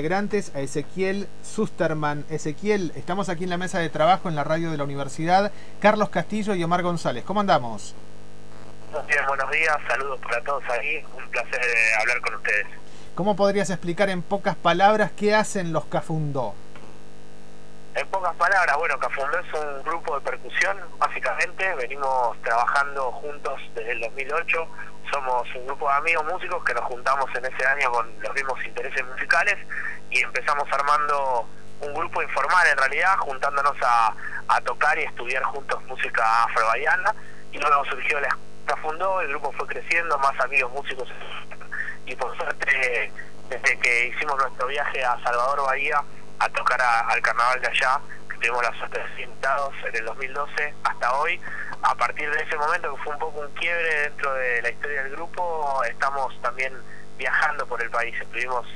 [0.00, 2.24] integrantes a Ezequiel Susterman.
[2.30, 5.50] Ezequiel, estamos aquí en la mesa de trabajo en la radio de la universidad.
[5.80, 7.96] Carlos Castillo y Omar González, ¿cómo andamos?
[9.08, 12.66] Bien, buenos días, saludos para todos ahí, un placer eh, hablar con ustedes.
[13.16, 16.54] ¿Cómo podrías explicar en pocas palabras qué hacen los Cafundó?
[17.98, 23.90] En pocas palabras, bueno, Cafundó es un grupo de percusión, básicamente, venimos trabajando juntos desde
[23.90, 24.68] el 2008
[25.12, 28.64] somos un grupo de amigos músicos que nos juntamos en ese año con los mismos
[28.64, 29.56] intereses musicales
[30.10, 31.48] y empezamos armando
[31.80, 34.14] un grupo informal en realidad, juntándonos a,
[34.64, 37.12] tocar y estudiar juntos música afro-baiana.
[37.50, 41.08] Y luego surgió la fundó, el grupo fue creciendo, más amigos músicos.
[42.06, 43.12] Y por suerte
[43.48, 46.00] desde que hicimos nuestro viaje a Salvador Bahía
[46.38, 50.74] a tocar al carnaval de allá, que tuvimos la suerte de invitados en el 2012
[50.84, 51.40] hasta hoy,
[51.82, 55.02] a partir de ese momento, que fue un poco un quiebre dentro de la historia
[55.04, 56.72] del grupo, estamos también
[57.16, 58.14] viajando por el país.
[58.20, 58.66] Estuvimos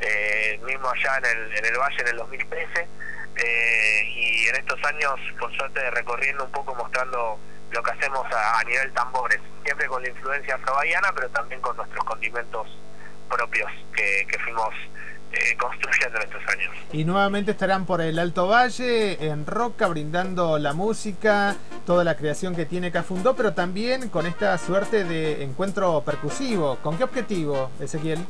[0.00, 2.88] eh, mismo allá en el, en el Valle en el 2013
[3.36, 7.38] eh, y en estos años, por suerte, recorriendo un poco, mostrando
[7.70, 12.04] lo que hacemos a, nivel tambores, siempre con la influencia afrobahiana, pero también con nuestros
[12.04, 12.68] condimentos
[13.28, 14.74] propios que, que fuimos
[15.32, 16.74] eh, construyendo en estos años.
[16.92, 22.54] Y nuevamente estarán por el Alto Valle, en Roca, brindando la música, toda la creación
[22.54, 26.76] que tiene Cafundó, pero también con esta suerte de encuentro percusivo.
[26.82, 28.24] ¿Con qué objetivo, Ezequiel?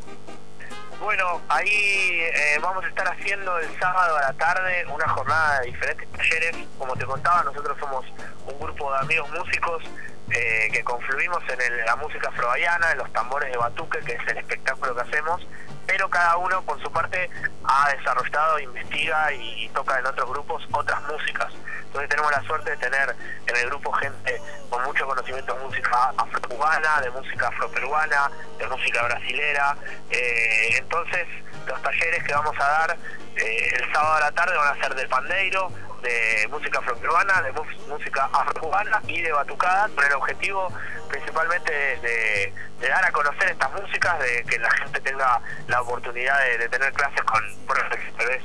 [1.02, 5.66] Bueno, ahí eh, vamos a estar haciendo el sábado a la tarde una jornada de
[5.66, 6.56] diferentes talleres.
[6.78, 8.06] Como te contaba, nosotros somos
[8.46, 9.82] un grupo de amigos músicos
[10.30, 14.38] eh, que confluimos en la música afrobayana, en los tambores de batuque, que es el
[14.38, 15.44] espectáculo que hacemos,
[15.92, 17.28] pero cada uno por su parte
[17.64, 21.52] ha desarrollado, investiga y, toca en otros grupos otras músicas.
[21.84, 23.14] Entonces tenemos la suerte de tener
[23.46, 29.02] en el grupo gente con mucho conocimiento de música afro-cubana, de música afro-peruana, de música
[29.02, 29.76] brasilera.
[30.08, 31.26] Eh, entonces
[31.66, 32.96] los talleres que vamos a dar
[33.36, 35.70] eh, el sábado a la tarde van a ser de pandeiro,
[36.02, 37.52] de música afro-peruana, de
[37.88, 40.68] música afro-cubana y de batucada, con el objetivo
[41.08, 42.52] principalmente de,
[42.88, 47.22] dar a conocer estas músicas, de que la gente tenga la oportunidad de, tener clases
[47.22, 48.42] con profesores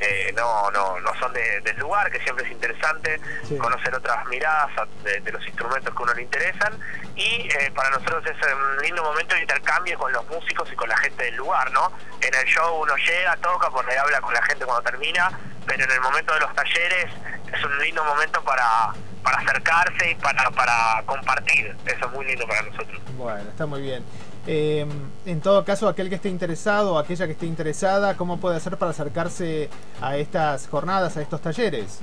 [0.00, 3.20] eh, no, no, no son del lugar, que siempre es interesante
[3.58, 4.70] conocer otras miradas
[5.02, 6.72] de, los instrumentos que a uno le interesan
[7.16, 10.88] y eh, para nosotros es un lindo momento de intercambio con los músicos y con
[10.88, 11.92] la gente del lugar, ¿no?
[12.22, 15.38] En el show uno llega, toca, porque habla con la gente cuando termina,
[15.70, 17.06] pero en el momento de los talleres
[17.52, 18.92] es un lindo momento para,
[19.22, 21.76] para acercarse y para, para compartir.
[21.86, 23.00] Eso es muy lindo para nosotros.
[23.16, 24.04] Bueno, está muy bien.
[24.48, 24.84] Eh,
[25.26, 28.78] en todo caso, aquel que esté interesado o aquella que esté interesada, ¿cómo puede hacer
[28.78, 29.70] para acercarse
[30.02, 32.00] a estas jornadas, a estos talleres?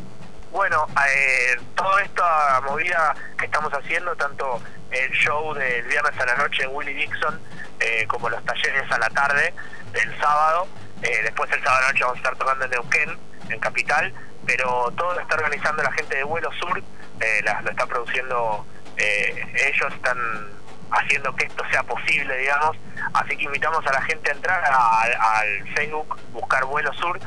[0.53, 4.61] Bueno, eh, toda esta movida que estamos haciendo, tanto
[4.91, 7.37] el show del viernes a la noche en Willie Dixon,
[7.81, 9.53] eh, como los talleres a la tarde
[9.91, 10.67] del sábado,
[11.01, 13.17] eh, después el sábado a la noche vamos a estar tocando en Neuquén,
[13.49, 14.13] en Capital,
[14.45, 16.81] pero todo lo está organizando la gente de Vuelo Sur,
[17.19, 18.65] eh, lo está produciendo
[18.97, 20.17] ellos, están
[20.89, 22.77] haciendo que esto sea posible, digamos,
[23.13, 27.19] así que invitamos a la gente a entrar al Facebook, buscar Vuelo Sur,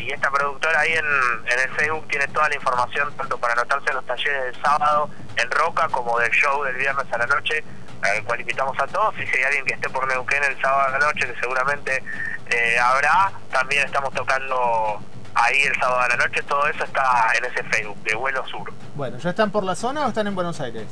[0.00, 3.90] y esta productora ahí en, en, el Facebook tiene toda la información, tanto para anotarse
[3.90, 7.64] en los talleres del sábado en Roca como del show del viernes a la noche,
[8.02, 9.18] al cual invitamos a todos.
[9.18, 12.02] Y si hay alguien que esté por Neuquén el sábado a la noche, que seguramente
[12.50, 15.00] eh, habrá, también estamos tocando
[15.34, 16.42] ahí el sábado a la noche.
[16.42, 18.72] Todo eso está en ese Facebook de Vuelo Sur.
[18.94, 20.86] Bueno, ¿ya están por la zona o están en Buenos Aires?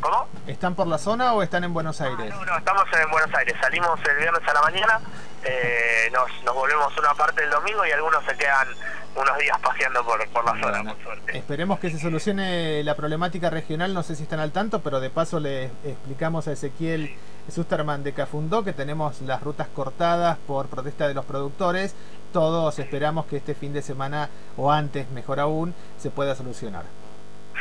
[0.00, 0.28] ¿Cómo?
[0.46, 2.30] ¿Están por la zona o están en Buenos Aires?
[2.30, 3.54] no, no, estamos en Buenos Aires.
[3.60, 5.00] Salimos el viernes a la mañana,
[5.44, 8.68] eh, nos, nos volvemos una parte el domingo y algunos se quedan
[9.14, 11.36] unos días paseando por, por la zona, por suerte.
[11.38, 15.10] Esperemos que se solucione la problemática regional, no sé si están al tanto, pero de
[15.10, 17.14] paso le explicamos a Ezequiel
[17.48, 21.94] Susterman de Cafundó que tenemos las rutas cortadas por protesta de los productores.
[22.32, 26.84] Todos esperamos que este fin de semana, o antes, mejor aún, se pueda solucionar.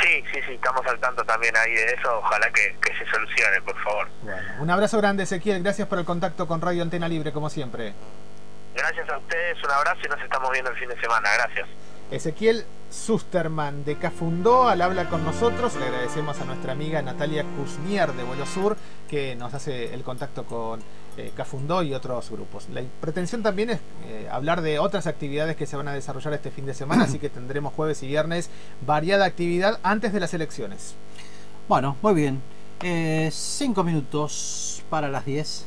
[0.02, 2.20] Sí, sí, sí, estamos al tanto también ahí de eso.
[2.20, 4.08] Ojalá que, que se solucione, por favor.
[4.22, 5.62] Bueno, un abrazo grande, Ezequiel.
[5.62, 7.94] Gracias por el contacto con Radio Antena Libre, como siempre.
[8.76, 11.30] Gracias a ustedes, un abrazo y nos estamos viendo el fin de semana.
[11.34, 11.68] Gracias.
[12.12, 15.76] Ezequiel Susterman de Cafundó al habla con nosotros.
[15.76, 18.78] Le agradecemos a nuestra amiga Natalia Kuznier de Vuelo Sur
[19.10, 20.80] que nos hace el contacto con
[21.18, 22.68] eh, Cafundó y otros grupos.
[22.70, 26.52] La pretensión también es eh, hablar de otras actividades que se van a desarrollar este
[26.52, 28.50] fin de semana, así que tendremos jueves y viernes
[28.86, 30.96] variada actividad antes de las elecciones.
[31.68, 32.42] Bueno, muy bien.
[32.82, 35.66] Eh, cinco minutos para las 10.